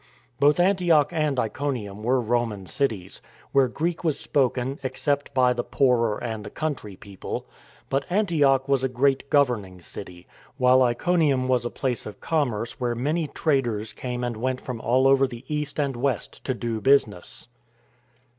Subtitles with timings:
[0.39, 6.17] Both Antioch and Iconium were Roman cities, where Greek was spoken except by the poorer
[6.17, 7.45] and the country people;
[7.87, 10.25] but Antioch was a great governing city,
[10.57, 15.07] while Iconium was a place of commerce where many traders came and went from all
[15.07, 17.47] over the east and west to do business.